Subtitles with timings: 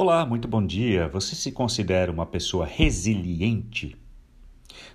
[0.00, 1.08] Olá, muito bom dia.
[1.08, 3.96] Você se considera uma pessoa resiliente?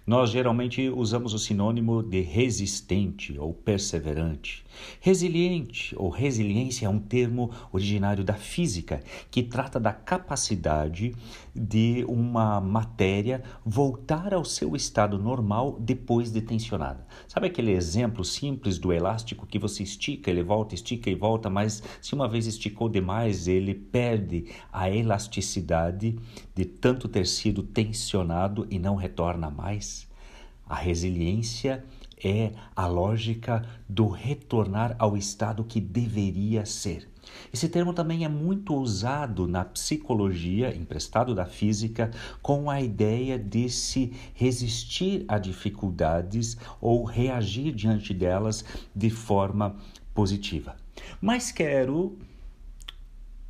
[0.05, 4.65] Nós geralmente usamos o sinônimo de resistente ou perseverante.
[4.99, 11.15] Resiliente ou resiliência é um termo originário da física que trata da capacidade
[11.55, 17.07] de uma matéria voltar ao seu estado normal depois de tensionada.
[17.25, 21.81] Sabe aquele exemplo simples do elástico que você estica, ele volta, estica e volta, mas
[22.01, 26.19] se uma vez esticou demais, ele perde a elasticidade
[26.53, 29.92] de tanto ter sido tensionado e não retorna mais?
[30.73, 31.85] A resiliência
[32.17, 37.07] é a lógica do retornar ao estado que deveria ser.
[37.53, 42.09] Esse termo também é muito usado na psicologia, emprestado da física,
[42.41, 49.75] com a ideia de se resistir a dificuldades ou reagir diante delas de forma
[50.11, 50.75] positiva.
[51.21, 52.17] Mas quero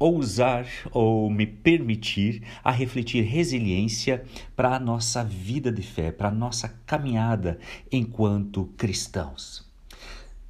[0.03, 6.31] ousar ou me permitir a refletir resiliência para a nossa vida de fé, para a
[6.31, 7.57] nossa caminhada
[7.89, 9.72] enquanto cristãos.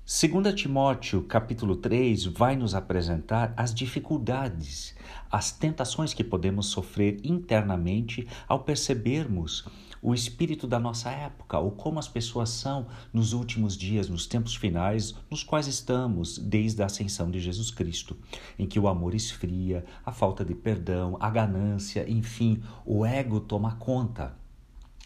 [0.05, 4.93] 2 Timóteo, capítulo 3, vai nos apresentar as dificuldades,
[5.31, 9.65] as tentações que podemos sofrer internamente ao percebermos
[10.01, 14.55] o espírito da nossa época, ou como as pessoas são nos últimos dias, nos tempos
[14.55, 18.17] finais, nos quais estamos desde a ascensão de Jesus Cristo,
[18.59, 23.77] em que o amor esfria, a falta de perdão, a ganância, enfim, o ego toma
[23.77, 24.42] conta.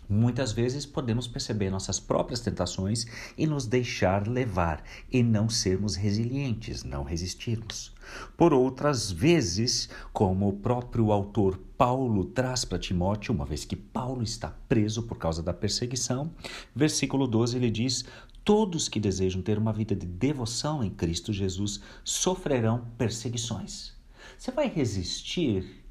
[0.09, 3.05] Muitas vezes podemos perceber nossas próprias tentações
[3.37, 7.93] e nos deixar levar e não sermos resilientes, não resistirmos.
[8.37, 14.23] Por outras vezes, como o próprio autor Paulo traz para Timóteo, uma vez que Paulo
[14.23, 16.31] está preso por causa da perseguição,
[16.73, 18.05] versículo 12 ele diz:
[18.45, 23.91] Todos que desejam ter uma vida de devoção em Cristo Jesus sofrerão perseguições.
[24.37, 25.83] Você vai resistir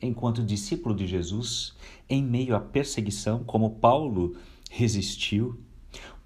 [0.00, 1.74] enquanto discípulo de Jesus,
[2.08, 4.36] em meio à perseguição, como Paulo
[4.70, 5.58] resistiu?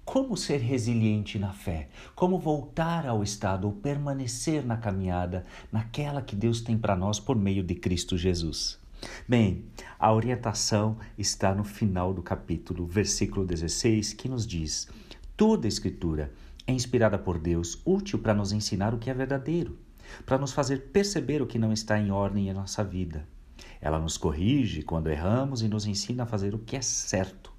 [0.05, 1.89] Como ser resiliente na fé?
[2.15, 7.35] Como voltar ao estado ou permanecer na caminhada, naquela que Deus tem para nós por
[7.35, 8.79] meio de Cristo Jesus?
[9.27, 9.65] Bem,
[9.99, 14.87] a orientação está no final do capítulo, versículo 16, que nos diz:
[15.35, 16.31] Toda Escritura
[16.67, 19.77] é inspirada por Deus, útil para nos ensinar o que é verdadeiro,
[20.25, 23.27] para nos fazer perceber o que não está em ordem em nossa vida.
[23.81, 27.53] Ela nos corrige quando erramos e nos ensina a fazer o que é certo.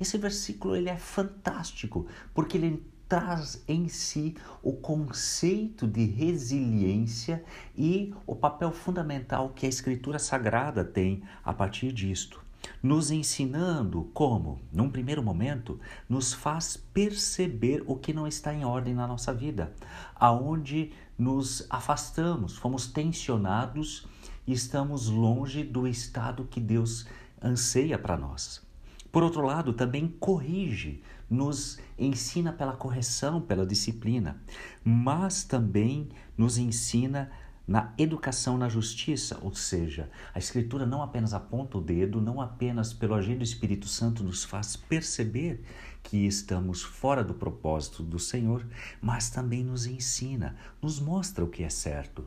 [0.00, 7.44] Esse versículo ele é fantástico, porque ele traz em si o conceito de resiliência
[7.76, 12.42] e o papel fundamental que a Escritura Sagrada tem a partir disto.
[12.82, 18.94] Nos ensinando como, num primeiro momento, nos faz perceber o que não está em ordem
[18.94, 19.72] na nossa vida,
[20.14, 24.08] aonde nos afastamos, fomos tensionados
[24.46, 27.06] e estamos longe do estado que Deus
[27.42, 28.62] anseia para nós.
[29.10, 34.42] Por outro lado, também corrige, nos ensina pela correção, pela disciplina,
[34.82, 37.30] mas também nos ensina
[37.66, 42.92] na educação na justiça, ou seja, a Escritura não apenas aponta o dedo, não apenas
[42.92, 45.64] pelo agir do Espírito Santo nos faz perceber
[46.02, 48.66] que estamos fora do propósito do Senhor,
[49.00, 52.26] mas também nos ensina, nos mostra o que é certo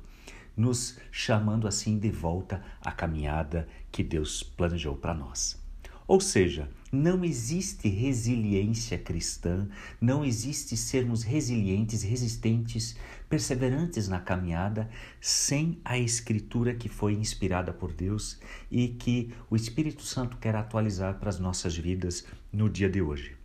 [0.58, 5.62] nos chamando assim de volta à caminhada que Deus planejou para nós.
[6.08, 9.68] Ou seja, não existe resiliência cristã,
[10.00, 12.96] não existe sermos resilientes, resistentes,
[13.30, 18.40] perseverantes na caminhada sem a Escritura que foi inspirada por Deus
[18.72, 23.36] e que o Espírito Santo quer atualizar para as nossas vidas no dia de hoje.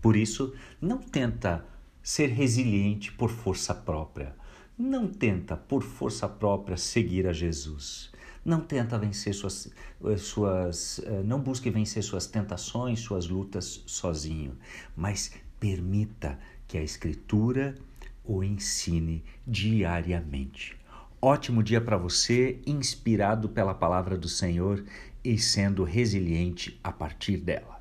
[0.00, 1.62] Por isso, não tenta
[2.02, 4.34] ser resiliente por força própria
[4.78, 8.10] não tenta por força própria seguir a Jesus.
[8.44, 9.72] Não tenta vencer suas,
[10.04, 14.56] eh, suas eh, não busque vencer suas tentações, suas lutas sozinho,
[14.94, 16.38] mas permita
[16.68, 17.74] que a escritura
[18.24, 20.76] o ensine diariamente.
[21.20, 24.84] Ótimo dia para você, inspirado pela palavra do Senhor
[25.24, 27.75] e sendo resiliente a partir dela.